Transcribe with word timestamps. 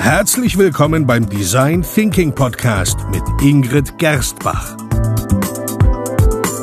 Herzlich 0.00 0.56
willkommen 0.56 1.06
beim 1.06 1.28
Design 1.28 1.82
Thinking 1.82 2.34
Podcast 2.34 2.96
mit 3.10 3.22
Ingrid 3.42 3.98
Gerstbach. 3.98 4.74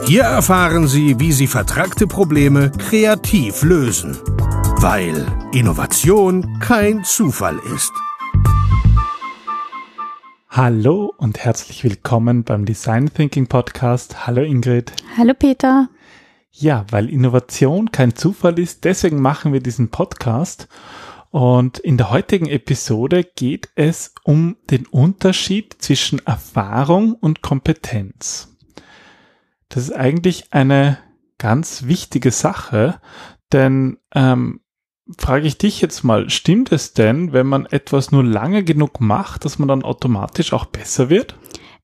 Hier 0.07 0.23
erfahren 0.23 0.87
Sie, 0.87 1.19
wie 1.19 1.31
Sie 1.31 1.45
vertragte 1.45 2.07
Probleme 2.07 2.71
kreativ 2.71 3.61
lösen, 3.61 4.17
weil 4.79 5.23
Innovation 5.53 6.59
kein 6.59 7.03
Zufall 7.03 7.59
ist. 7.75 7.93
Hallo 10.49 11.13
und 11.15 11.37
herzlich 11.37 11.83
willkommen 11.83 12.43
beim 12.43 12.65
Design 12.65 13.13
Thinking 13.13 13.45
Podcast. 13.45 14.25
Hallo 14.25 14.41
Ingrid. 14.41 14.91
Hallo 15.15 15.35
Peter. 15.37 15.89
Ja, 16.51 16.87
weil 16.89 17.07
Innovation 17.07 17.91
kein 17.91 18.15
Zufall 18.15 18.57
ist, 18.57 18.83
deswegen 18.83 19.21
machen 19.21 19.53
wir 19.53 19.59
diesen 19.59 19.89
Podcast. 19.89 20.67
Und 21.37 21.77
in 21.77 21.97
der 21.97 22.09
heutigen 22.09 22.47
Episode 22.47 23.23
geht 23.23 23.69
es 23.75 24.15
um 24.23 24.57
den 24.71 24.87
Unterschied 24.87 25.75
zwischen 25.77 26.17
Erfahrung 26.25 27.13
und 27.13 27.43
Kompetenz. 27.43 28.57
Das 29.69 29.83
ist 29.83 29.91
eigentlich 29.91 30.51
eine 30.51 30.97
ganz 31.37 31.83
wichtige 31.83 32.31
Sache, 32.31 32.99
denn 33.51 33.99
ähm, 34.15 34.61
frage 35.15 35.45
ich 35.45 35.59
dich 35.59 35.79
jetzt 35.79 36.03
mal, 36.03 36.27
stimmt 36.31 36.71
es 36.71 36.93
denn, 36.93 37.33
wenn 37.33 37.45
man 37.45 37.67
etwas 37.67 38.11
nur 38.11 38.23
lange 38.23 38.63
genug 38.63 38.99
macht, 38.99 39.45
dass 39.45 39.59
man 39.59 39.67
dann 39.67 39.83
automatisch 39.83 40.53
auch 40.53 40.65
besser 40.65 41.11
wird? 41.11 41.37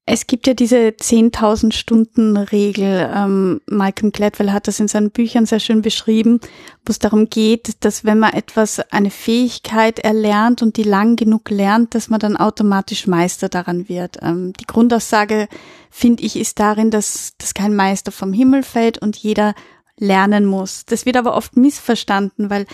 Es 0.05 0.27
gibt 0.27 0.47
ja 0.47 0.53
diese 0.53 0.89
10.000 0.89 1.71
Stunden 1.71 2.35
Regel. 2.35 3.09
Ähm, 3.15 3.61
Malcolm 3.67 4.11
Gladwell 4.11 4.51
hat 4.51 4.67
das 4.67 4.81
in 4.81 4.89
seinen 4.89 5.11
Büchern 5.11 5.45
sehr 5.45 5.61
schön 5.61 5.81
beschrieben, 5.81 6.41
wo 6.85 6.91
es 6.91 6.99
darum 6.99 7.29
geht, 7.29 7.85
dass 7.85 8.03
wenn 8.03 8.19
man 8.19 8.33
etwas, 8.33 8.81
eine 8.91 9.11
Fähigkeit 9.11 9.99
erlernt 9.99 10.61
und 10.61 10.75
die 10.75 10.83
lang 10.83 11.15
genug 11.15 11.49
lernt, 11.49 11.95
dass 11.95 12.09
man 12.09 12.19
dann 12.19 12.35
automatisch 12.35 13.07
Meister 13.07 13.47
daran 13.47 13.87
wird. 13.87 14.17
Ähm, 14.21 14.51
die 14.59 14.65
Grundaussage, 14.65 15.47
finde 15.89 16.23
ich, 16.23 16.35
ist 16.35 16.59
darin, 16.59 16.91
dass, 16.91 17.31
dass 17.37 17.53
kein 17.53 17.73
Meister 17.73 18.11
vom 18.11 18.33
Himmel 18.33 18.63
fällt 18.63 18.97
und 18.97 19.15
jeder 19.15 19.55
lernen 19.97 20.45
muss. 20.45 20.83
Das 20.85 21.05
wird 21.05 21.15
aber 21.15 21.33
oft 21.33 21.55
missverstanden, 21.55 22.49
weil 22.49 22.65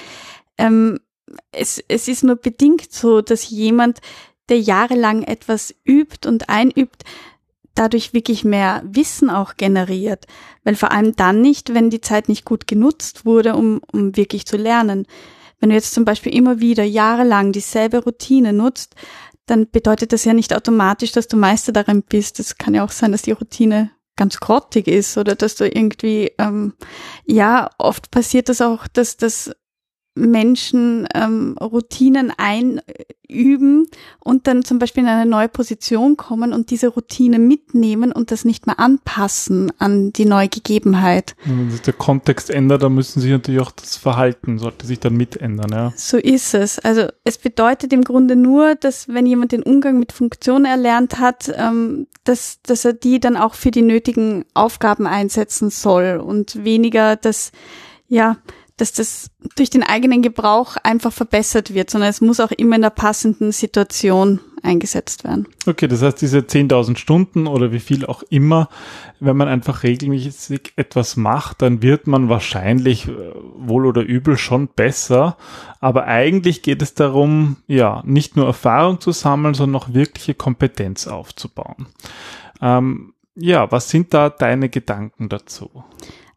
ähm, 0.58 1.00
es, 1.52 1.84
es 1.88 2.08
ist 2.08 2.24
nur 2.24 2.38
bedingt 2.38 2.92
so, 2.92 3.22
dass 3.22 3.50
jemand, 3.50 4.00
der 4.50 4.60
jahrelang 4.60 5.24
etwas 5.24 5.74
übt 5.86 6.28
und 6.28 6.50
einübt, 6.50 7.04
dadurch 7.76 8.14
wirklich 8.14 8.44
mehr 8.44 8.82
Wissen 8.86 9.30
auch 9.30 9.56
generiert. 9.56 10.26
Weil 10.64 10.76
vor 10.76 10.92
allem 10.92 11.16
dann 11.16 11.42
nicht, 11.42 11.74
wenn 11.74 11.90
die 11.90 12.02
Zeit 12.02 12.28
nicht 12.28 12.46
gut 12.46 12.68
genutzt 12.68 13.26
wurde, 13.26 13.56
um, 13.56 13.82
um 13.92 14.18
wirklich 14.18 14.46
zu 14.46 14.58
lernen. 14.58 15.06
Wenn 15.60 15.70
du 15.70 15.76
jetzt 15.76 15.94
zum 15.94 16.06
Beispiel 16.06 16.34
immer 16.34 16.60
wieder 16.60 16.84
jahrelang 16.84 17.52
dieselbe 17.52 18.04
Routine 18.04 18.54
nutzt, 18.54 18.96
dann 19.46 19.70
bedeutet 19.70 20.14
das 20.14 20.26
ja 20.26 20.34
nicht 20.34 20.54
automatisch, 20.54 21.12
dass 21.12 21.28
du 21.28 21.38
Meister 21.38 21.72
darin 21.72 22.04
bist. 22.04 22.40
Es 22.40 22.58
kann 22.58 22.74
ja 22.74 22.84
auch 22.84 22.92
sein, 22.92 23.12
dass 23.12 23.24
die 23.24 23.32
Routine 23.32 23.92
ganz 24.16 24.40
grottig 24.40 24.88
ist 24.88 25.18
oder 25.18 25.36
dass 25.36 25.56
du 25.56 25.66
irgendwie, 25.66 26.32
ähm, 26.38 26.74
ja, 27.26 27.70
oft 27.78 28.12
passiert 28.12 28.50
das 28.50 28.62
auch, 28.62 28.88
dass 28.88 29.16
das 29.16 29.52
Menschen 30.20 31.08
ähm, 31.16 31.56
Routinen 31.60 32.34
einüben 32.38 33.88
und 34.20 34.48
dann 34.48 34.64
zum 34.64 34.80
Beispiel 34.80 35.04
in 35.04 35.10
eine 35.10 35.30
neue 35.30 35.50
Position 35.50 36.18
kommen 36.18 36.54
und 36.54 36.72
diese 36.72 36.90
Routine 36.90 37.40
mitnehmen 37.40 38.12
und 38.12 38.32
das 38.32 38.46
nicht 38.46 38.68
mehr 38.68 38.80
anpassen 38.80 39.72
an 39.80 40.12
die 40.14 40.26
neue 40.26 40.50
Gegebenheit. 40.50 41.36
Wenn 41.46 41.72
sich 41.72 41.82
der 41.82 41.94
Kontext 41.94 42.50
ändert, 42.50 42.84
dann 42.84 42.94
müssen 42.94 43.22
sich 43.22 43.32
natürlich 43.32 43.62
auch 43.62 43.72
das 43.72 43.96
Verhalten, 43.96 44.60
sollte 44.60 44.86
sich 44.86 45.00
dann 45.00 45.16
mitändern. 45.16 45.72
Ja. 45.72 45.94
So 45.96 46.18
ist 46.18 46.54
es. 46.54 46.80
Also 46.80 47.08
es 47.24 47.38
bedeutet 47.38 47.94
im 47.94 48.04
Grunde 48.04 48.36
nur, 48.36 48.76
dass 48.76 49.08
wenn 49.08 49.26
jemand 49.26 49.52
den 49.52 49.64
Umgang 49.64 50.00
mit 50.00 50.12
Funktionen 50.12 50.66
erlernt 50.66 51.20
hat, 51.20 51.52
ähm, 51.56 52.08
dass, 52.24 52.62
dass 52.64 52.86
er 52.86 52.94
die 52.94 53.20
dann 53.20 53.38
auch 53.38 53.54
für 53.54 53.72
die 53.72 53.82
nötigen 53.82 54.46
Aufgaben 54.54 55.08
einsetzen 55.08 55.70
soll 55.70 56.22
und 56.24 56.64
weniger, 56.64 57.16
dass 57.16 57.52
ja, 58.10 58.38
dass 58.80 58.94
das 58.94 59.30
durch 59.56 59.70
den 59.70 59.84
eigenen 59.84 60.22
Gebrauch 60.22 60.78
einfach 60.84 61.12
verbessert 61.12 61.74
wird, 61.74 61.90
sondern 61.90 62.10
es 62.10 62.22
muss 62.22 62.40
auch 62.40 62.52
immer 62.52 62.78
in 62.78 62.82
der 62.82 62.90
passenden 62.90 63.52
Situation 63.52 64.40
eingesetzt 64.64 65.24
werden. 65.24 65.48
Okay, 65.66 65.88
das 65.88 66.02
heißt, 66.02 66.22
diese 66.22 66.40
10.000 66.40 66.98
Stunden 66.98 67.48
oder 67.48 67.72
wie 67.72 67.80
viel 67.80 68.06
auch 68.06 68.24
immer, 68.30 68.70
wenn 69.20 69.38
man 69.38 69.48
einfach 69.48 69.84
regelmäßig 69.84 70.74
etwas 70.76 71.18
macht, 71.18 71.62
dann 71.62 71.82
wird 71.82 72.08
man 72.08 72.30
wahrscheinlich 72.30 73.08
äh, 73.08 73.12
wohl 73.56 73.86
oder 73.86 74.02
übel 74.02 74.38
schon 74.38 74.68
besser. 74.68 75.38
Aber 75.80 76.06
eigentlich 76.06 76.62
geht 76.62 76.82
es 76.82 76.94
darum, 76.94 77.58
ja, 77.68 78.02
nicht 78.06 78.36
nur 78.36 78.46
Erfahrung 78.46 79.00
zu 79.02 79.12
sammeln, 79.12 79.54
sondern 79.54 79.82
auch 79.82 79.94
wirkliche 79.94 80.34
Kompetenz 80.34 81.08
aufzubauen. 81.08 81.88
Ähm, 82.62 83.14
ja, 83.36 83.72
was 83.72 83.90
sind 83.90 84.14
da 84.14 84.30
deine 84.30 84.70
Gedanken 84.70 85.30
dazu? 85.30 85.84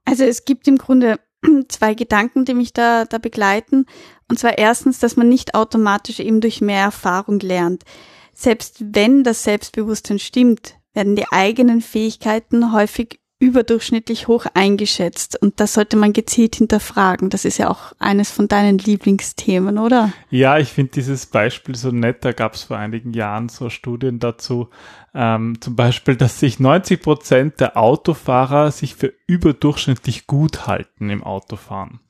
Also 0.04 0.24
es 0.24 0.44
gibt 0.44 0.68
im 0.68 0.78
Grunde 0.78 1.18
zwei 1.68 1.94
Gedanken, 1.94 2.44
die 2.44 2.54
mich 2.54 2.72
da, 2.72 3.04
da 3.04 3.18
begleiten. 3.18 3.86
Und 4.28 4.38
zwar 4.38 4.58
erstens, 4.58 4.98
dass 4.98 5.16
man 5.16 5.28
nicht 5.28 5.54
automatisch 5.54 6.20
eben 6.20 6.40
durch 6.40 6.60
mehr 6.60 6.82
Erfahrung 6.82 7.40
lernt. 7.40 7.84
Selbst 8.32 8.82
wenn 8.94 9.24
das 9.24 9.44
Selbstbewusstsein 9.44 10.18
stimmt, 10.18 10.76
werden 10.94 11.16
die 11.16 11.26
eigenen 11.30 11.80
Fähigkeiten 11.80 12.72
häufig 12.72 13.20
überdurchschnittlich 13.42 14.28
hoch 14.28 14.46
eingeschätzt. 14.54 15.36
Und 15.42 15.58
das 15.58 15.74
sollte 15.74 15.96
man 15.96 16.12
gezielt 16.12 16.54
hinterfragen. 16.56 17.28
Das 17.28 17.44
ist 17.44 17.58
ja 17.58 17.68
auch 17.68 17.92
eines 17.98 18.30
von 18.30 18.46
deinen 18.46 18.78
Lieblingsthemen, 18.78 19.78
oder? 19.78 20.12
Ja, 20.30 20.58
ich 20.58 20.68
finde 20.68 20.92
dieses 20.92 21.26
Beispiel 21.26 21.74
so 21.74 21.90
nett. 21.90 22.24
Da 22.24 22.32
gab 22.32 22.54
es 22.54 22.62
vor 22.62 22.76
einigen 22.78 23.12
Jahren 23.12 23.48
so 23.48 23.68
Studien 23.68 24.20
dazu. 24.20 24.68
Ähm, 25.14 25.60
zum 25.60 25.76
Beispiel, 25.76 26.16
dass 26.16 26.40
sich 26.40 26.58
90 26.58 27.02
Prozent 27.02 27.60
der 27.60 27.76
Autofahrer 27.76 28.70
sich 28.70 28.94
für 28.94 29.12
überdurchschnittlich 29.26 30.26
gut 30.26 30.66
halten 30.66 31.10
im 31.10 31.22
Autofahren. 31.22 32.00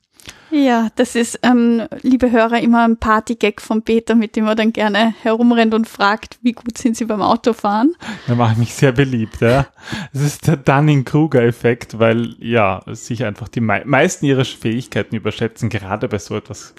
Ja, 0.51 0.89
das 0.95 1.15
ist, 1.15 1.39
ähm, 1.41 1.87
liebe 2.03 2.31
Hörer, 2.31 2.61
immer 2.61 2.85
ein 2.85 2.97
Partygag 2.97 3.59
von 3.59 3.81
Peter, 3.81 4.13
mit 4.13 4.35
dem 4.35 4.45
er 4.45 4.53
dann 4.53 4.71
gerne 4.71 5.15
herumrennt 5.23 5.73
und 5.73 5.89
fragt, 5.89 6.37
wie 6.43 6.51
gut 6.51 6.77
sind 6.77 6.95
sie 6.95 7.05
beim 7.05 7.23
Autofahren. 7.23 7.95
Da 8.27 8.35
mache 8.35 8.53
ich 8.53 8.57
mich 8.59 8.73
sehr 8.75 8.91
beliebt, 8.91 9.41
ja. 9.41 9.65
Es 10.13 10.21
ist 10.21 10.47
der 10.47 10.57
Dunning-Kruger-Effekt, 10.57 11.97
weil, 11.97 12.35
ja, 12.37 12.83
sich 12.87 13.25
einfach 13.25 13.47
die 13.47 13.61
mei 13.61 13.83
meisten 13.83 14.27
ihrer 14.27 14.45
Fähigkeiten 14.45 15.15
überschätzen, 15.15 15.69
gerade 15.69 16.07
bei 16.07 16.19
so 16.19 16.37
etwas, 16.37 16.75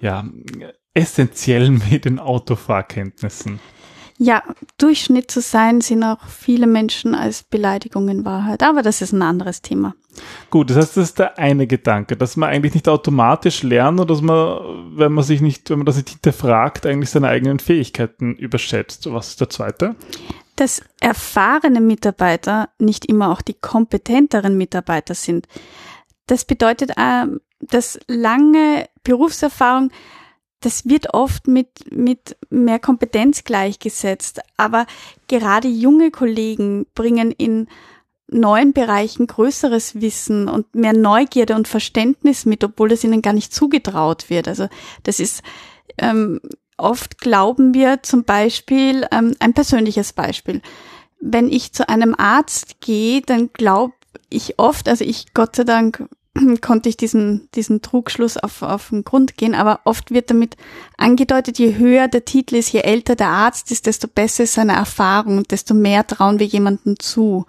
ja, 0.00 0.24
essentiellen 0.94 1.82
wie 1.90 1.98
den 1.98 2.18
Autofahrkenntnissen. 2.18 3.60
Ja, 4.20 4.42
Durchschnitt 4.78 5.30
zu 5.30 5.40
sein, 5.40 5.80
sind 5.80 6.02
auch 6.02 6.18
viele 6.26 6.66
Menschen 6.66 7.14
als 7.14 7.44
Beleidigung 7.44 8.08
in 8.08 8.24
Wahrheit. 8.24 8.64
Aber 8.64 8.82
das 8.82 9.00
ist 9.00 9.12
ein 9.12 9.22
anderes 9.22 9.62
Thema. 9.62 9.94
Gut, 10.50 10.70
das 10.70 10.76
heißt, 10.76 10.96
das 10.96 11.04
ist 11.10 11.18
der 11.20 11.38
eine 11.38 11.68
Gedanke, 11.68 12.16
dass 12.16 12.36
man 12.36 12.50
eigentlich 12.50 12.74
nicht 12.74 12.88
automatisch 12.88 13.62
lernt 13.62 14.00
oder 14.00 14.12
dass 14.12 14.20
man, 14.20 14.96
wenn 14.96 15.12
man 15.12 15.22
sich 15.22 15.40
nicht, 15.40 15.70
wenn 15.70 15.78
man 15.78 15.86
das 15.86 15.96
nicht 15.96 16.08
hinterfragt, 16.08 16.84
eigentlich 16.84 17.10
seine 17.10 17.28
eigenen 17.28 17.60
Fähigkeiten 17.60 18.34
überschätzt. 18.34 19.10
Was 19.12 19.28
ist 19.28 19.40
der 19.40 19.50
zweite? 19.50 19.94
Dass 20.56 20.82
erfahrene 20.98 21.80
Mitarbeiter 21.80 22.70
nicht 22.80 23.06
immer 23.06 23.30
auch 23.30 23.40
die 23.40 23.54
kompetenteren 23.54 24.58
Mitarbeiter 24.58 25.14
sind. 25.14 25.46
Das 26.26 26.44
bedeutet, 26.44 26.90
äh, 26.96 27.26
dass 27.60 28.00
lange 28.08 28.88
Berufserfahrung 29.04 29.92
das 30.60 30.86
wird 30.86 31.14
oft 31.14 31.46
mit, 31.46 31.92
mit 31.92 32.36
mehr 32.50 32.78
Kompetenz 32.78 33.44
gleichgesetzt. 33.44 34.40
Aber 34.56 34.86
gerade 35.28 35.68
junge 35.68 36.10
Kollegen 36.10 36.86
bringen 36.94 37.30
in 37.32 37.68
neuen 38.30 38.72
Bereichen 38.72 39.26
größeres 39.26 40.00
Wissen 40.00 40.48
und 40.48 40.74
mehr 40.74 40.92
Neugierde 40.92 41.54
und 41.54 41.68
Verständnis 41.68 42.44
mit, 42.44 42.62
obwohl 42.62 42.92
es 42.92 43.04
ihnen 43.04 43.22
gar 43.22 43.32
nicht 43.32 43.54
zugetraut 43.54 44.28
wird. 44.28 44.48
Also 44.48 44.68
das 45.04 45.18
ist 45.18 45.42
ähm, 45.96 46.40
oft 46.76 47.18
glauben 47.18 47.74
wir 47.74 48.02
zum 48.02 48.24
Beispiel 48.24 49.06
ähm, 49.10 49.34
ein 49.38 49.54
persönliches 49.54 50.12
Beispiel. 50.12 50.60
Wenn 51.20 51.48
ich 51.48 51.72
zu 51.72 51.88
einem 51.88 52.14
Arzt 52.16 52.80
gehe, 52.80 53.22
dann 53.22 53.50
glaube 53.52 53.94
ich 54.30 54.58
oft, 54.58 54.88
also 54.88 55.04
ich 55.04 55.32
Gott 55.34 55.56
sei 55.56 55.64
Dank 55.64 56.08
konnte 56.60 56.88
ich 56.88 56.96
diesen, 56.96 57.48
diesen 57.54 57.82
Trugschluss 57.82 58.36
auf, 58.36 58.62
auf 58.62 58.90
den 58.90 59.04
Grund 59.04 59.36
gehen, 59.36 59.54
aber 59.54 59.80
oft 59.84 60.10
wird 60.10 60.30
damit 60.30 60.56
angedeutet, 60.96 61.58
je 61.58 61.76
höher 61.76 62.08
der 62.08 62.24
Titel 62.24 62.56
ist, 62.56 62.72
je 62.72 62.80
älter 62.80 63.16
der 63.16 63.28
Arzt 63.28 63.70
ist, 63.70 63.86
desto 63.86 64.08
besser 64.08 64.44
ist 64.44 64.54
seine 64.54 64.74
Erfahrung 64.74 65.38
und 65.38 65.50
desto 65.50 65.74
mehr 65.74 66.06
trauen 66.06 66.38
wir 66.38 66.46
jemandem 66.46 66.98
zu. 66.98 67.46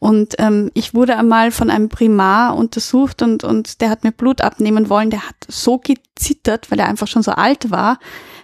Und 0.00 0.36
ähm, 0.38 0.70
ich 0.72 0.94
wurde 0.94 1.16
einmal 1.16 1.50
von 1.50 1.68
einem 1.68 1.90
Primar 1.90 2.56
untersucht 2.56 3.20
und, 3.20 3.44
und 3.44 3.82
der 3.82 3.90
hat 3.90 4.02
mir 4.02 4.12
Blut 4.12 4.40
abnehmen 4.40 4.88
wollen. 4.88 5.10
Der 5.10 5.28
hat 5.28 5.36
so 5.46 5.76
gezittert, 5.78 6.70
weil 6.70 6.78
er 6.78 6.88
einfach 6.88 7.06
schon 7.06 7.22
so 7.22 7.32
alt 7.32 7.70
war, 7.70 7.98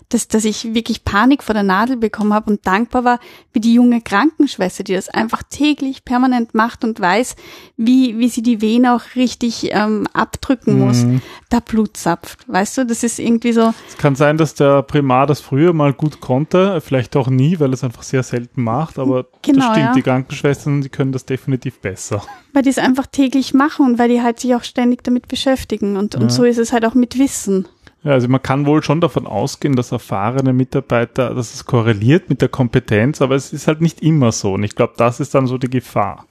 dass, 0.09 0.29
dass 0.29 0.45
ich 0.45 0.75
wirklich 0.75 1.05
Panik 1.05 1.43
vor 1.43 1.55
der 1.55 1.65
Nadel 1.65 1.97
bekommen 1.97 2.33
habe 2.33 2.51
und 2.51 2.67
dankbar 2.67 3.05
war, 3.05 3.19
wie 3.53 3.61
die 3.61 3.75
junge 3.75 4.01
Krankenschwester, 4.01 4.85
die 4.85 4.95
das 4.95 5.09
einfach 5.09 5.43
täglich 5.43 6.05
permanent 6.05 6.55
macht 6.55 6.85
und 6.85 7.01
weiß, 7.01 7.35
wie, 7.77 8.17
wie 8.19 8.29
sie 8.29 8.43
die 8.43 8.61
Vene 8.61 8.95
auch 8.95 9.17
richtig 9.17 9.71
ähm, 9.73 10.07
abdrücken 10.13 10.79
muss, 10.79 11.03
mhm. 11.03 11.23
da 11.51 11.61
Blut 11.61 11.97
zapft. 11.97 12.45
Weißt 12.47 12.79
du, 12.79 12.87
das 12.87 13.03
ist 13.03 13.19
irgendwie 13.19 13.53
so. 13.53 13.75
Es 13.89 13.97
kann 13.97 14.15
sein, 14.15 14.37
dass 14.37 14.55
der 14.55 14.83
Primar 14.83 15.27
das 15.27 15.41
früher 15.41 15.73
mal 15.73 15.93
gut 15.93 16.21
konnte, 16.21 16.81
vielleicht 16.81 17.17
auch 17.17 17.29
nie, 17.29 17.59
weil 17.59 17.73
es 17.73 17.83
einfach 17.83 18.05
sehr 18.05 18.23
selten 18.23 18.63
macht, 18.63 18.99
aber 18.99 19.27
genau, 19.43 19.59
das 19.59 19.67
stimmt, 19.71 19.87
ja. 19.87 19.93
die 19.93 20.03
Krankenschwestern, 20.03 20.83
die 20.83 20.89
können 20.89 21.13
das 21.13 21.27
definitiv 21.27 21.81
besser. 21.81 22.23
Weil 22.53 22.63
die 22.63 22.71
es 22.71 22.79
einfach 22.79 23.07
täglich 23.07 23.55
machen 23.55 23.87
und 23.87 23.99
weil 23.99 24.09
die 24.09 24.23
halt 24.23 24.39
sich 24.39 24.55
auch 24.55 24.65
ständig 24.65 25.03
damit 25.03 25.27
beschäftigen 25.27 25.97
und, 25.97 26.15
ja. 26.15 26.21
und 26.21 26.31
so 26.31 26.45
ist 26.45 26.59
es 26.59 26.73
halt 26.73 26.85
auch 26.85 26.95
mit 26.95 27.19
Wissen. 27.19 27.67
Ja, 28.07 28.13
also 28.13 28.29
man 28.29 28.41
kann 28.41 28.67
wohl 28.67 28.85
schon 28.85 29.01
davon 29.01 29.27
ausgehen, 29.27 29.75
dass 29.75 29.91
erfahrene 29.91 30.53
Mitarbeiter, 30.53 31.35
dass 31.35 31.55
es 31.55 31.65
korreliert 31.65 32.29
mit 32.29 32.41
der 32.41 32.49
Kompetenz, 32.49 33.21
aber 33.21 33.35
es 33.35 33.53
ist 33.53 33.67
halt 33.67 33.81
nicht 33.81 34.01
immer 34.01 34.31
so. 34.31 34.53
Und 34.53 34.63
ich 34.63 34.77
glaube, 34.77 34.95
das 34.97 35.19
ist 35.19 35.35
dann 35.35 35.49
so 35.49 35.59
die 35.59 35.69
Gefahr. 35.69 36.25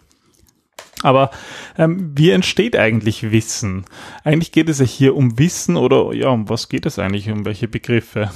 Aber 1.04 1.32
ähm, 1.78 2.14
wie 2.16 2.30
entsteht 2.30 2.78
eigentlich 2.78 3.30
Wissen? 3.30 3.84
Eigentlich 4.24 4.54
geht 4.54 4.70
es 4.70 4.80
ja 4.80 4.86
hier 4.86 5.18
um 5.18 5.38
Wissen 5.38 5.76
oder 5.76 6.14
ja, 6.14 6.30
um 6.30 6.48
was 6.48 6.70
geht 6.70 6.86
es 6.86 6.98
eigentlich, 6.98 7.30
um 7.30 7.44
welche 7.44 7.68
Begriffe? 7.68 8.32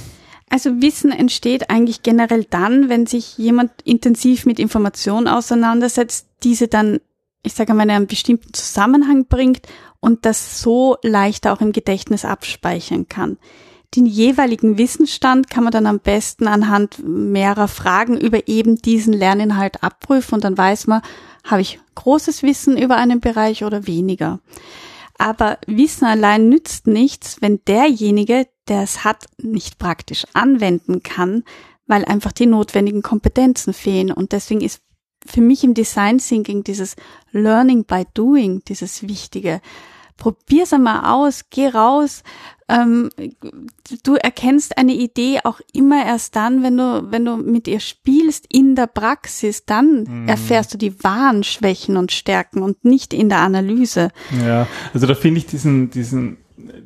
Also 0.50 0.82
Wissen 0.82 1.10
entsteht 1.10 1.70
eigentlich 1.70 2.02
generell 2.02 2.44
dann, 2.44 2.90
wenn 2.90 3.06
sich 3.06 3.38
jemand 3.38 3.70
intensiv 3.84 4.44
mit 4.44 4.58
Informationen 4.58 5.28
auseinandersetzt, 5.28 6.26
diese 6.42 6.68
dann, 6.68 7.00
ich 7.42 7.54
sage 7.54 7.72
mal, 7.72 7.84
in 7.84 7.90
einen 7.90 8.06
bestimmten 8.06 8.52
Zusammenhang 8.52 9.24
bringt 9.28 9.62
und 10.00 10.24
das 10.26 10.60
so 10.60 10.96
leicht 11.02 11.46
auch 11.46 11.60
im 11.60 11.72
Gedächtnis 11.72 12.24
abspeichern 12.24 13.08
kann. 13.08 13.38
Den 13.94 14.06
jeweiligen 14.06 14.78
Wissensstand 14.78 15.50
kann 15.50 15.64
man 15.64 15.72
dann 15.72 15.86
am 15.86 15.98
besten 15.98 16.46
anhand 16.46 17.02
mehrerer 17.04 17.66
Fragen 17.66 18.16
über 18.16 18.46
eben 18.46 18.76
diesen 18.76 19.12
Lerninhalt 19.12 19.82
abprüfen 19.82 20.36
und 20.36 20.44
dann 20.44 20.56
weiß 20.56 20.86
man, 20.86 21.02
habe 21.44 21.62
ich 21.62 21.80
großes 21.96 22.42
Wissen 22.42 22.78
über 22.78 22.96
einen 22.96 23.20
Bereich 23.20 23.64
oder 23.64 23.86
weniger. 23.86 24.38
Aber 25.18 25.58
Wissen 25.66 26.06
allein 26.06 26.48
nützt 26.48 26.86
nichts, 26.86 27.42
wenn 27.42 27.60
derjenige, 27.66 28.46
der 28.68 28.82
es 28.82 29.04
hat, 29.04 29.26
nicht 29.36 29.78
praktisch 29.78 30.24
anwenden 30.32 31.02
kann, 31.02 31.42
weil 31.86 32.04
einfach 32.04 32.32
die 32.32 32.46
notwendigen 32.46 33.02
Kompetenzen 33.02 33.74
fehlen. 33.74 34.12
Und 34.12 34.32
deswegen 34.32 34.60
ist 34.60 34.80
für 35.26 35.40
mich 35.40 35.64
im 35.64 35.74
Design 35.74 36.18
Thinking 36.18 36.62
dieses 36.62 36.96
Learning 37.32 37.84
by 37.84 38.04
Doing, 38.14 38.62
dieses 38.66 39.06
Wichtige. 39.06 39.60
Probier's 40.20 40.72
einmal 40.72 41.10
aus, 41.12 41.46
geh 41.50 41.66
raus. 41.66 42.22
Ähm, 42.68 43.10
du 44.04 44.14
erkennst 44.14 44.78
eine 44.78 44.92
Idee 44.92 45.40
auch 45.42 45.60
immer 45.72 46.06
erst 46.06 46.36
dann, 46.36 46.62
wenn 46.62 46.76
du, 46.76 47.10
wenn 47.10 47.24
du 47.24 47.36
mit 47.36 47.66
ihr 47.66 47.80
spielst 47.80 48.46
in 48.48 48.76
der 48.76 48.86
Praxis, 48.86 49.64
dann 49.64 50.04
mhm. 50.04 50.28
erfährst 50.28 50.72
du 50.72 50.78
die 50.78 51.02
wahren 51.02 51.42
Schwächen 51.42 51.96
und 51.96 52.12
Stärken 52.12 52.62
und 52.62 52.84
nicht 52.84 53.12
in 53.12 53.28
der 53.28 53.38
Analyse. 53.38 54.10
Ja, 54.44 54.68
also 54.94 55.08
da 55.08 55.16
finde 55.16 55.38
ich 55.38 55.46
diesen, 55.46 55.90
diesen 55.90 56.36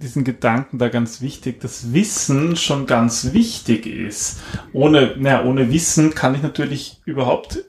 diesen 0.01 0.23
Gedanken 0.23 0.79
da 0.79 0.89
ganz 0.89 1.21
wichtig, 1.21 1.61
dass 1.61 1.93
Wissen 1.93 2.55
schon 2.57 2.87
ganz 2.87 3.33
wichtig 3.33 3.87
ist. 3.87 4.41
Ohne, 4.73 5.17
naja, 5.19 5.45
ohne 5.45 5.73
Wissen 5.73 6.15
kann 6.15 6.35
ich 6.37 6.43
natürlich 6.43 7.01
überhaupt 7.05 7.65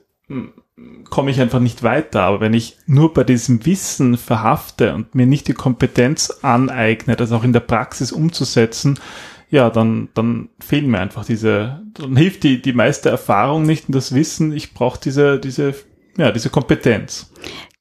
komme 1.08 1.30
ich 1.30 1.40
einfach 1.40 1.60
nicht 1.60 1.82
weiter. 1.82 2.22
Aber 2.22 2.40
wenn 2.40 2.54
ich 2.54 2.76
nur 2.86 3.14
bei 3.14 3.24
diesem 3.24 3.64
Wissen 3.64 4.16
verhafte 4.16 4.94
und 4.94 5.14
mir 5.14 5.26
nicht 5.26 5.48
die 5.48 5.54
Kompetenz 5.54 6.38
aneigne, 6.42 7.16
das 7.16 7.32
auch 7.32 7.44
in 7.44 7.52
der 7.52 7.60
Praxis 7.60 8.12
umzusetzen, 8.12 8.98
ja, 9.48 9.70
dann, 9.70 10.08
dann 10.14 10.48
fehlen 10.58 10.90
mir 10.90 10.98
einfach 10.98 11.24
diese, 11.24 11.82
dann 11.94 12.16
hilft 12.16 12.42
die, 12.42 12.60
die 12.60 12.72
meiste 12.72 13.08
Erfahrung 13.08 13.62
nicht 13.62 13.88
und 13.88 13.94
das 13.94 14.14
Wissen, 14.14 14.52
ich 14.52 14.74
brauche 14.74 15.00
diese, 15.00 15.38
diese, 15.38 15.74
ja, 16.16 16.32
diese 16.32 16.50
Kompetenz. 16.50 17.32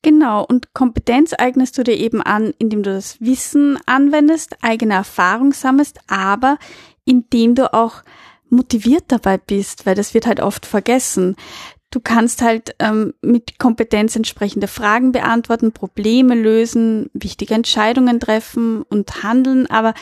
Genau, 0.03 0.45
und 0.45 0.75
Kompetenz 0.75 1.33
eignest 1.35 1.79
du 1.79 1.83
dir 1.83 1.97
eben 1.97 2.21
an, 2.21 2.53
indem 2.59 2.83
du 2.83 2.93
das 2.93 3.19
Wissen 3.19 3.79
anwendest, 3.87 4.57
eigene 4.61 4.93
Erfahrung 4.93 5.53
sammelst, 5.53 5.99
aber 6.07 6.59
indem 7.05 7.55
du 7.55 7.73
auch 7.73 8.03
motiviert 8.49 9.05
dabei 9.07 9.39
bist, 9.39 9.87
weil 9.87 9.95
das 9.95 10.13
wird 10.13 10.27
halt 10.27 10.39
oft 10.39 10.67
vergessen. 10.67 11.35
Du 11.95 12.01
kannst 12.01 12.41
halt 12.41 12.75
ähm, 12.79 13.13
mit 13.21 13.57
Kompetenz 13.57 14.17
entsprechende 14.17 14.67
Fragen 14.67 15.13
beantworten, 15.13 15.71
Probleme 15.71 16.35
lösen, 16.35 17.09
wichtige 17.13 17.53
Entscheidungen 17.53 18.19
treffen 18.19 18.81
und 18.81 19.23
handeln, 19.23 19.65
aber 19.67 19.93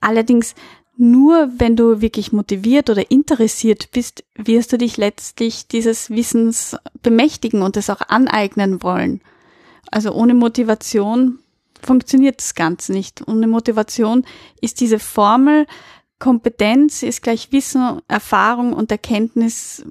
allerdings 0.00 0.54
nur 0.96 1.50
wenn 1.56 1.74
du 1.74 2.00
wirklich 2.00 2.30
motiviert 2.30 2.88
oder 2.88 3.10
interessiert 3.10 3.88
bist, 3.90 4.22
wirst 4.36 4.72
du 4.72 4.78
dich 4.78 4.96
letztlich 4.96 5.66
dieses 5.66 6.10
Wissens 6.10 6.76
bemächtigen 7.02 7.62
und 7.62 7.76
es 7.76 7.90
auch 7.90 8.02
aneignen 8.02 8.84
wollen. 8.84 9.20
Also 9.90 10.12
ohne 10.12 10.34
Motivation 10.34 11.40
funktioniert 11.82 12.38
das 12.38 12.54
Ganze 12.54 12.92
nicht. 12.92 13.26
Ohne 13.26 13.48
Motivation 13.48 14.24
ist 14.60 14.80
diese 14.80 15.00
Formel 15.00 15.66
Kompetenz 16.20 17.02
ist 17.02 17.22
gleich 17.22 17.50
Wissen, 17.50 18.02
Erfahrung 18.06 18.74
und 18.74 18.92
Erkenntnis 18.92 19.86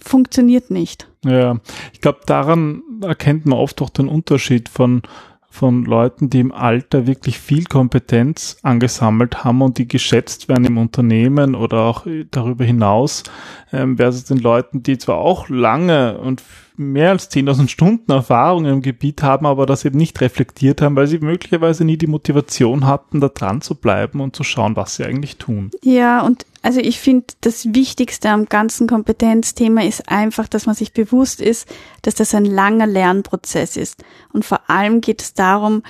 funktioniert 0.00 0.70
nicht. 0.70 1.08
Ja, 1.24 1.58
ich 1.92 2.00
glaube, 2.00 2.20
daran 2.26 2.82
erkennt 3.02 3.46
man 3.46 3.58
oft 3.58 3.80
auch 3.82 3.90
den 3.90 4.08
Unterschied 4.08 4.68
von 4.68 5.02
von 5.50 5.84
Leuten, 5.86 6.30
die 6.30 6.40
im 6.40 6.52
Alter 6.52 7.06
wirklich 7.06 7.38
viel 7.38 7.64
Kompetenz 7.64 8.58
angesammelt 8.62 9.44
haben 9.44 9.62
und 9.62 9.78
die 9.78 9.88
geschätzt 9.88 10.48
werden 10.48 10.66
im 10.66 10.78
Unternehmen 10.78 11.54
oder 11.54 11.80
auch 11.80 12.06
darüber 12.30 12.64
hinaus, 12.64 13.24
ähm, 13.72 13.96
versus 13.96 14.24
den 14.24 14.38
Leuten, 14.38 14.82
die 14.82 14.98
zwar 14.98 15.16
auch 15.16 15.48
lange 15.48 16.18
und 16.18 16.42
mehr 16.78 17.10
als 17.10 17.30
10.000 17.30 17.68
Stunden 17.68 18.12
Erfahrung 18.12 18.64
im 18.64 18.82
Gebiet 18.82 19.22
haben, 19.22 19.46
aber 19.46 19.66
das 19.66 19.84
eben 19.84 19.98
nicht 19.98 20.20
reflektiert 20.20 20.80
haben, 20.80 20.96
weil 20.96 21.06
sie 21.06 21.18
möglicherweise 21.18 21.84
nie 21.84 21.96
die 21.96 22.06
Motivation 22.06 22.86
hatten, 22.86 23.20
da 23.20 23.28
dran 23.28 23.60
zu 23.60 23.74
bleiben 23.74 24.20
und 24.20 24.36
zu 24.36 24.44
schauen, 24.44 24.76
was 24.76 24.96
sie 24.96 25.04
eigentlich 25.04 25.36
tun. 25.36 25.70
Ja, 25.82 26.22
und 26.22 26.46
also 26.62 26.80
ich 26.80 27.00
finde, 27.00 27.26
das 27.40 27.74
Wichtigste 27.74 28.30
am 28.30 28.46
ganzen 28.46 28.86
Kompetenzthema 28.86 29.82
ist 29.82 30.08
einfach, 30.08 30.48
dass 30.48 30.66
man 30.66 30.74
sich 30.74 30.92
bewusst 30.92 31.40
ist, 31.40 31.68
dass 32.02 32.14
das 32.14 32.34
ein 32.34 32.44
langer 32.44 32.86
Lernprozess 32.86 33.76
ist. 33.76 34.04
Und 34.32 34.44
vor 34.44 34.68
allem 34.68 35.00
geht 35.00 35.22
es 35.22 35.34
darum, 35.34 35.82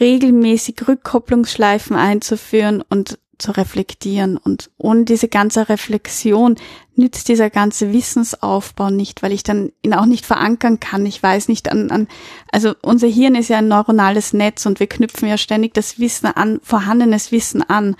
regelmäßig 0.00 0.86
Rückkopplungsschleifen 0.86 1.96
einzuführen 1.96 2.82
und 2.88 3.18
zu 3.42 3.52
reflektieren. 3.52 4.38
Und 4.38 4.70
ohne 4.78 5.04
diese 5.04 5.28
ganze 5.28 5.68
Reflexion 5.68 6.56
nützt 6.94 7.28
dieser 7.28 7.50
ganze 7.50 7.92
Wissensaufbau 7.92 8.90
nicht, 8.90 9.22
weil 9.22 9.32
ich 9.32 9.42
dann 9.42 9.72
ihn 9.82 9.94
auch 9.94 10.06
nicht 10.06 10.24
verankern 10.24 10.80
kann. 10.80 11.04
Ich 11.04 11.22
weiß 11.22 11.48
nicht 11.48 11.70
an, 11.70 11.90
an, 11.90 12.08
also 12.50 12.74
unser 12.82 13.08
Hirn 13.08 13.34
ist 13.34 13.48
ja 13.48 13.58
ein 13.58 13.68
neuronales 13.68 14.32
Netz 14.32 14.64
und 14.64 14.80
wir 14.80 14.86
knüpfen 14.86 15.28
ja 15.28 15.36
ständig 15.36 15.74
das 15.74 15.98
Wissen 15.98 16.26
an, 16.26 16.60
vorhandenes 16.62 17.32
Wissen 17.32 17.62
an. 17.62 17.96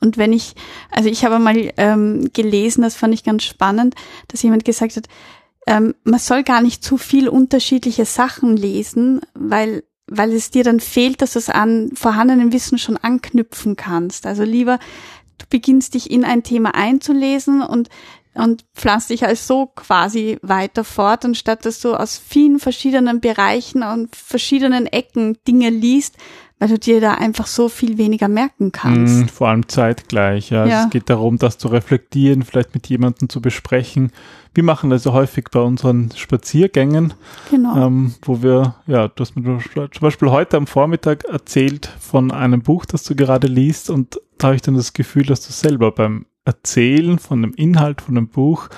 Und 0.00 0.18
wenn 0.18 0.32
ich, 0.32 0.54
also 0.90 1.08
ich 1.08 1.24
habe 1.24 1.38
mal 1.38 1.72
ähm, 1.76 2.30
gelesen, 2.32 2.82
das 2.82 2.96
fand 2.96 3.14
ich 3.14 3.24
ganz 3.24 3.44
spannend, 3.44 3.94
dass 4.28 4.42
jemand 4.42 4.64
gesagt 4.64 4.96
hat, 4.96 5.08
ähm, 5.66 5.94
man 6.04 6.20
soll 6.20 6.44
gar 6.44 6.62
nicht 6.62 6.84
zu 6.84 6.96
viel 6.96 7.28
unterschiedliche 7.28 8.04
Sachen 8.04 8.56
lesen, 8.56 9.20
weil 9.34 9.82
weil 10.08 10.32
es 10.32 10.50
dir 10.50 10.64
dann 10.64 10.80
fehlt, 10.80 11.20
dass 11.20 11.32
du 11.32 11.38
es 11.38 11.48
an 11.48 11.90
vorhandenem 11.94 12.52
Wissen 12.52 12.78
schon 12.78 12.96
anknüpfen 12.96 13.76
kannst. 13.76 14.26
Also 14.26 14.44
lieber, 14.44 14.78
du 15.38 15.46
beginnst 15.50 15.94
dich 15.94 16.10
in 16.10 16.24
ein 16.24 16.42
Thema 16.42 16.74
einzulesen 16.74 17.62
und 17.62 17.88
und 18.36 18.64
pflanzt 18.74 19.10
dich 19.10 19.24
also 19.24 19.42
so 19.46 19.66
quasi 19.66 20.38
weiter 20.42 20.84
fort, 20.84 21.24
anstatt 21.24 21.64
dass 21.64 21.80
du 21.80 21.94
aus 21.94 22.18
vielen 22.18 22.58
verschiedenen 22.58 23.20
Bereichen 23.20 23.82
und 23.82 24.14
verschiedenen 24.14 24.86
Ecken 24.86 25.38
Dinge 25.46 25.70
liest, 25.70 26.16
weil 26.58 26.68
du 26.68 26.78
dir 26.78 27.00
da 27.00 27.14
einfach 27.14 27.46
so 27.46 27.68
viel 27.68 27.98
weniger 27.98 28.28
merken 28.28 28.72
kannst. 28.72 29.24
Mm, 29.24 29.28
vor 29.28 29.48
allem 29.48 29.68
zeitgleich, 29.68 30.50
ja. 30.50 30.66
ja. 30.66 30.84
Es 30.84 30.90
geht 30.90 31.10
darum, 31.10 31.38
das 31.38 31.58
zu 31.58 31.68
reflektieren, 31.68 32.42
vielleicht 32.42 32.74
mit 32.74 32.86
jemandem 32.88 33.28
zu 33.28 33.42
besprechen. 33.42 34.10
Wir 34.54 34.64
machen 34.64 34.88
das 34.88 35.04
ja 35.04 35.12
häufig 35.12 35.46
bei 35.50 35.60
unseren 35.60 36.10
Spaziergängen, 36.16 37.12
genau. 37.50 37.86
ähm, 37.86 38.14
wo 38.22 38.42
wir, 38.42 38.76
ja, 38.86 39.08
du 39.08 39.20
hast 39.20 39.36
mir 39.36 39.58
zum 39.74 40.00
Beispiel 40.00 40.30
heute 40.30 40.56
am 40.56 40.66
Vormittag 40.66 41.24
erzählt 41.24 41.90
von 42.00 42.30
einem 42.30 42.62
Buch, 42.62 42.86
das 42.86 43.04
du 43.04 43.14
gerade 43.14 43.48
liest 43.48 43.90
und 43.90 44.18
da 44.38 44.48
habe 44.48 44.56
ich 44.56 44.62
dann 44.62 44.74
das 44.74 44.94
Gefühl, 44.94 45.24
dass 45.24 45.46
du 45.46 45.52
selber 45.52 45.92
beim 45.92 46.26
Erzählen 46.46 47.18
von 47.18 47.42
dem 47.42 47.52
Inhalt 47.52 48.00
von 48.00 48.14
dem 48.14 48.28
Buch 48.28 48.68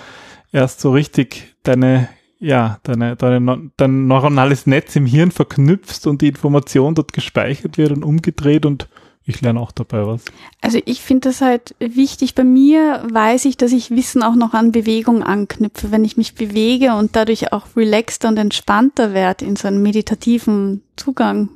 erst 0.51 0.81
so 0.81 0.91
richtig 0.91 1.55
deine 1.63 2.09
ja, 2.41 2.79
deine, 2.85 3.17
deine, 3.17 3.71
dein 3.77 4.07
neuronales 4.07 4.67
Netz 4.67 4.95
im 4.95 5.07
Hirn 5.07 5.33
verknüpfst 5.33 6.07
und 6.07 6.23
die 6.23 6.29
Information 6.29 6.95
dort 6.95 7.13
gespeichert 7.13 7.79
wird 7.79 7.91
und 7.91 8.05
umgedreht 8.05 8.65
und 8.65 8.89
ich 9.29 9.43
lerne 9.43 9.61
auch 9.61 9.73
dabei 9.73 10.07
was. 10.07 10.25
Also 10.63 10.81
ich 10.87 11.03
finde 11.03 11.29
das 11.29 11.43
halt 11.43 11.75
wichtig. 11.81 12.35
Bei 12.35 12.45
mir 12.45 13.05
weiß 13.11 13.45
ich, 13.45 13.59
dass 13.59 13.73
ich 13.73 13.91
Wissen 13.91 14.23
auch 14.23 14.35
noch 14.35 14.55
an 14.55 14.73
Bewegung 14.73 15.23
anknüpfe. 15.23 15.91
Wenn 15.91 16.05
ich 16.05 16.17
mich 16.17 16.35
bewege 16.35 16.95
und 16.95 17.15
dadurch 17.15 17.53
auch 17.53 17.77
relaxter 17.77 18.29
und 18.29 18.39
entspannter 18.39 19.13
werde, 19.13 19.45
in 19.45 19.57
so 19.57 19.69
einen 19.69 19.83
meditativen 19.83 20.83
Zugang, 20.97 21.51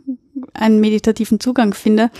einen 0.52 0.80
meditativen 0.80 1.40
Zugang 1.40 1.72
finde, 1.72 2.10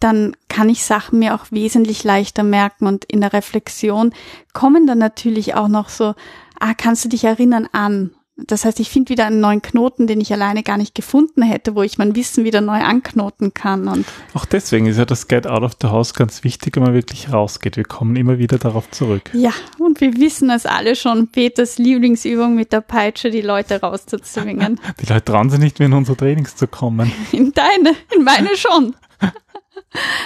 dann 0.00 0.36
kann 0.48 0.68
ich 0.68 0.84
Sachen 0.84 1.18
mir 1.18 1.34
auch 1.34 1.46
wesentlich 1.50 2.04
leichter 2.04 2.42
merken 2.42 2.86
und 2.86 3.04
in 3.04 3.20
der 3.20 3.32
Reflexion 3.32 4.12
kommen 4.52 4.86
dann 4.86 4.98
natürlich 4.98 5.54
auch 5.54 5.68
noch 5.68 5.88
so, 5.88 6.14
ah, 6.60 6.74
kannst 6.76 7.04
du 7.04 7.08
dich 7.08 7.24
erinnern 7.24 7.68
an? 7.72 8.10
Das 8.36 8.64
heißt, 8.64 8.80
ich 8.80 8.90
finde 8.90 9.10
wieder 9.10 9.26
einen 9.26 9.38
neuen 9.38 9.62
Knoten, 9.62 10.08
den 10.08 10.20
ich 10.20 10.32
alleine 10.32 10.64
gar 10.64 10.76
nicht 10.76 10.96
gefunden 10.96 11.42
hätte, 11.42 11.76
wo 11.76 11.82
ich 11.82 11.98
mein 11.98 12.16
Wissen 12.16 12.42
wieder 12.42 12.60
neu 12.60 12.80
anknoten 12.80 13.54
kann. 13.54 13.86
Und 13.86 14.04
auch 14.34 14.44
deswegen 14.44 14.86
ist 14.86 14.98
ja 14.98 15.04
das 15.04 15.28
Get 15.28 15.46
Out 15.46 15.62
of 15.62 15.72
the 15.80 15.86
House 15.86 16.14
ganz 16.14 16.42
wichtig, 16.42 16.74
wenn 16.74 16.82
man 16.82 16.94
wirklich 16.94 17.32
rausgeht. 17.32 17.76
Wir 17.76 17.84
kommen 17.84 18.16
immer 18.16 18.38
wieder 18.38 18.58
darauf 18.58 18.90
zurück. 18.90 19.30
Ja, 19.34 19.52
und 19.78 20.00
wir 20.00 20.16
wissen 20.16 20.50
es 20.50 20.66
alle 20.66 20.96
schon, 20.96 21.28
Peters 21.28 21.78
Lieblingsübung 21.78 22.56
mit 22.56 22.72
der 22.72 22.80
Peitsche, 22.80 23.30
die 23.30 23.40
Leute 23.40 23.80
rauszuzwingen. 23.80 24.80
Die 25.00 25.06
Leute 25.06 25.24
trauen 25.24 25.50
sich 25.50 25.60
nicht 25.60 25.78
mehr 25.78 25.86
in 25.86 25.94
unsere 25.94 26.16
Trainings 26.16 26.56
zu 26.56 26.66
kommen. 26.66 27.12
In 27.30 27.52
deine, 27.52 27.94
in 28.16 28.24
meine 28.24 28.56
schon. 28.56 28.96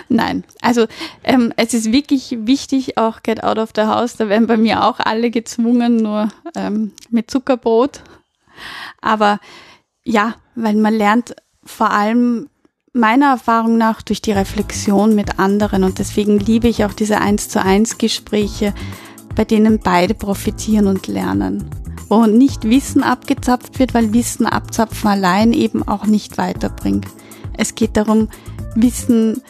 Nein, 0.08 0.44
also 0.60 0.86
ähm, 1.24 1.52
es 1.56 1.74
ist 1.74 1.92
wirklich 1.92 2.36
wichtig, 2.40 2.96
auch 2.96 3.22
Get 3.22 3.44
Out 3.44 3.58
of 3.58 3.70
the 3.76 3.82
House. 3.82 4.16
Da 4.16 4.28
werden 4.28 4.46
bei 4.46 4.56
mir 4.56 4.84
auch 4.84 5.00
alle 5.00 5.30
gezwungen, 5.30 5.96
nur 5.96 6.28
ähm, 6.54 6.92
mit 7.10 7.30
Zuckerbrot. 7.30 8.02
Aber 9.00 9.38
ja, 10.04 10.34
weil 10.54 10.74
man 10.76 10.94
lernt 10.94 11.36
vor 11.64 11.90
allem 11.90 12.48
meiner 12.92 13.26
Erfahrung 13.26 13.76
nach 13.76 14.02
durch 14.02 14.22
die 14.22 14.32
Reflexion 14.32 15.14
mit 15.14 15.38
anderen 15.38 15.84
und 15.84 15.98
deswegen 15.98 16.38
liebe 16.38 16.68
ich 16.68 16.84
auch 16.84 16.94
diese 16.94 17.20
eins 17.20 17.48
zu 17.48 17.62
eins 17.62 17.98
Gespräche, 17.98 18.74
bei 19.34 19.44
denen 19.44 19.78
beide 19.78 20.14
profitieren 20.14 20.86
und 20.86 21.06
lernen. 21.06 21.70
Wo 22.08 22.24
nicht 22.26 22.64
Wissen 22.64 23.02
abgezapft 23.02 23.78
wird, 23.78 23.92
weil 23.92 24.14
Wissen 24.14 24.46
abzapfen 24.46 25.10
allein 25.10 25.52
eben 25.52 25.86
auch 25.86 26.06
nicht 26.06 26.38
weiterbringt. 26.38 27.06
Es 27.52 27.74
geht 27.74 27.96
darum, 27.96 28.28
Wissen 28.74 29.42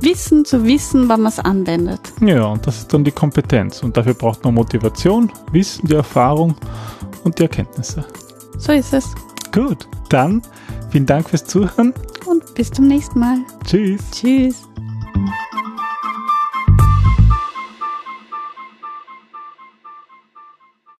Wissen 0.00 0.44
zu 0.44 0.64
wissen, 0.64 1.08
wann 1.08 1.22
man 1.22 1.32
es 1.32 1.38
anwendet. 1.38 2.00
Ja, 2.20 2.44
und 2.44 2.66
das 2.66 2.78
ist 2.78 2.94
dann 2.94 3.04
die 3.04 3.10
Kompetenz. 3.10 3.82
Und 3.82 3.96
dafür 3.96 4.14
braucht 4.14 4.44
man 4.44 4.54
Motivation, 4.54 5.30
Wissen, 5.52 5.88
die 5.88 5.94
Erfahrung 5.94 6.54
und 7.24 7.38
die 7.38 7.42
Erkenntnisse. 7.42 8.04
So 8.58 8.72
ist 8.72 8.92
es. 8.92 9.14
Gut, 9.52 9.88
dann 10.08 10.42
vielen 10.90 11.06
Dank 11.06 11.28
fürs 11.28 11.44
Zuhören. 11.44 11.94
Und 12.26 12.54
bis 12.54 12.70
zum 12.70 12.86
nächsten 12.86 13.18
Mal. 13.18 13.38
Tschüss. 13.64 14.02
Tschüss. 14.12 14.67